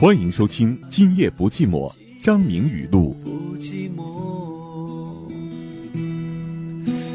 [0.00, 1.92] 欢迎收听《今夜不寂寞》，
[2.22, 3.12] 张明语录。
[3.22, 4.02] 不寂寞，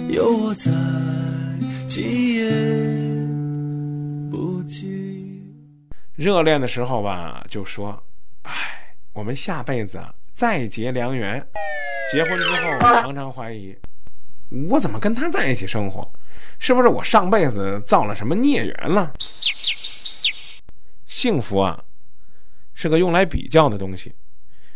[0.08, 0.72] 有我在，
[1.88, 2.48] 今夜
[4.30, 5.40] 不寂。
[6.16, 8.00] 热恋的时候吧，就说
[8.46, 8.54] ：“哎，
[9.14, 11.44] 我们下辈子啊再结良缘。”
[12.14, 13.76] 结婚之后，常常怀疑，
[14.70, 16.08] 我怎么跟他在一起生活？
[16.60, 19.12] 是不是我上辈子造了什么孽缘了？
[21.08, 21.84] 幸福啊！
[22.76, 24.14] 是个用来比较的东西，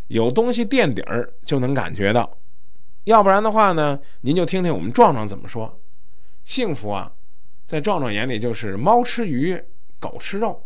[0.08, 2.38] 有东西垫底儿就能感觉到，
[3.04, 5.80] 要不然的话呢，您就听听我们壮壮怎么说。
[6.46, 7.12] 幸福啊，
[7.68, 9.62] 在壮壮眼里就是猫吃鱼，
[10.00, 10.66] 狗吃肉。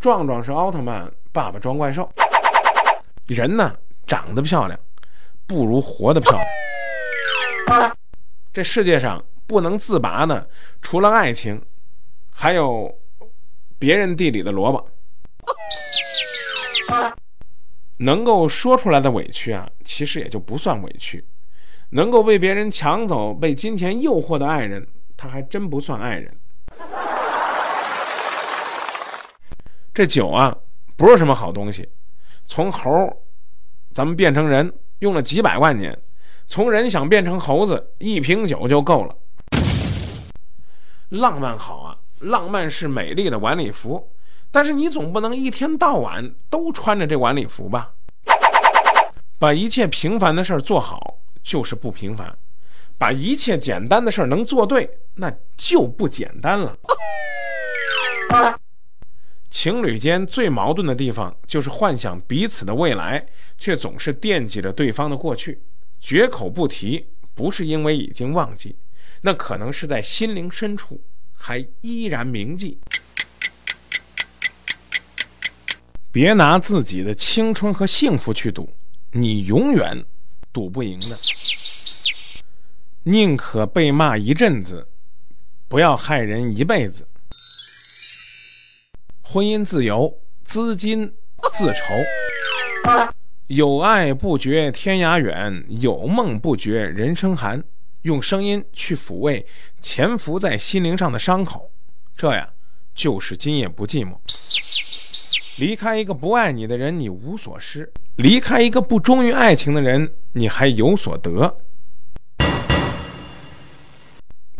[0.00, 2.10] 壮壮是奥特曼，爸爸装怪兽。
[3.26, 4.80] 人呢，长得漂亮，
[5.46, 6.32] 不如活得漂
[7.66, 7.96] 亮。
[8.52, 10.48] 这世界上不能自拔的，
[10.80, 11.60] 除了爱情，
[12.30, 12.98] 还有
[13.78, 14.88] 别人地里的萝卜。
[17.98, 21.20] 能够说出来的委屈啊，其实也就不算委屈；
[21.90, 26.32] 能够被别人抢走、被金钱诱惑的爱人，他还真不算爱人。
[29.92, 30.56] 这酒啊，
[30.96, 31.88] 不是什么好东西。
[32.46, 32.90] 从猴，
[33.92, 35.92] 咱们变成人用了几百万年；
[36.46, 39.16] 从人想变成猴子，一瓶酒就够了。
[41.08, 44.08] 浪漫好啊，浪漫是美丽的晚礼服。
[44.50, 47.92] 但是你总不能一天到晚都穿着这晚礼服吧？
[49.38, 52.36] 把一切平凡的事儿做好就是不平凡，
[52.96, 56.76] 把一切简单的事儿能做对，那就不简单了。
[59.50, 63.24] 情侣间最矛盾的地方就是幻想彼此的未来，
[63.56, 65.62] 却总是惦记着对方的过去，
[66.00, 67.06] 绝口不提。
[67.34, 68.74] 不是因为已经忘记，
[69.20, 71.00] 那可能是在心灵深处
[71.32, 72.80] 还依然铭记。
[76.10, 78.68] 别拿自己的青春和幸福去赌，
[79.12, 80.04] 你永远
[80.52, 81.18] 赌不赢的。
[83.02, 84.86] 宁可被骂一阵子，
[85.68, 87.06] 不要害人一辈子。
[89.22, 91.12] 婚姻自由，资金
[91.52, 91.84] 自筹。
[93.46, 97.62] 有爱不觉天涯远，有梦不觉人生寒。
[98.02, 99.44] 用声音去抚慰
[99.80, 101.70] 潜伏在心灵上的伤口，
[102.16, 102.48] 这呀，
[102.94, 104.16] 就是今夜不寂寞。
[105.58, 107.84] 离开一个不爱你的人，你无所失；
[108.16, 111.58] 离开一个不忠于爱情的人，你还有所得。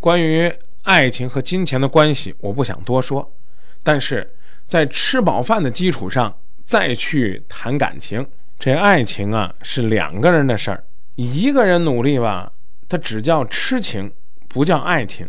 [0.01, 3.33] 关于爱情和金钱的关系，我不想多说。
[3.85, 4.29] 但是
[4.65, 8.27] 在吃饱饭的基础上再去谈感情，
[8.59, 12.53] 这爱情啊是两个人的事儿，一个人努力吧，
[12.89, 14.13] 它只叫痴情，
[14.49, 15.29] 不叫爱情。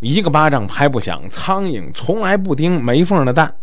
[0.00, 3.56] 一个巴掌拍不响，苍蝇从来不叮没缝的蛋。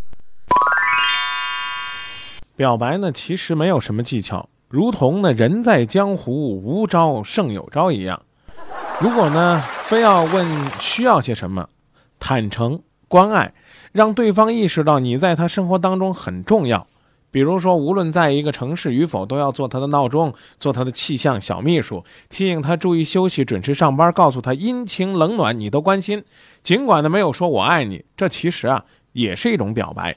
[2.57, 8.22] 表白呢，其实没有什么技巧，如同呢人在江湖无招胜有招一样。
[9.00, 10.46] 如果呢非要问
[10.79, 11.69] 需要些什么，
[12.19, 13.53] 坦诚、关爱，
[13.94, 16.85] 让对方意识到你在他生活当中很重要。
[17.35, 26.23] 比如说，无论在一个城市与否，都要做他的闹钟，做他的气象小秘书，提醒他注意休息，准时上班，告诉他阴晴冷暖你都关心。
[26.63, 30.16] 尽管他没有说我爱你，这其实啊也是一种表白。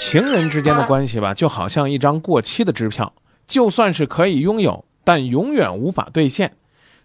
[0.00, 3.12] 情人之间的关系吧，就好像一张过期的支票，
[3.46, 6.54] 就算是可以拥有，但永远无法兑现。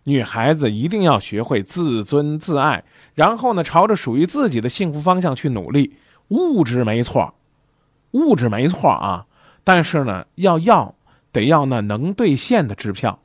[0.06, 5.94] 女孩子一定要学会自尊自爱，然后呢，朝着属于自己的幸福方向去努力。
[6.30, 7.36] 物质没错。
[8.14, 9.26] 物质没错啊，
[9.64, 10.96] 但是呢，要要
[11.32, 13.20] 得要那能兑现的支票。